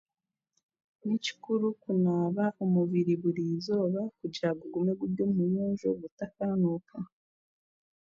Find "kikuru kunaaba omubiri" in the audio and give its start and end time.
1.25-3.13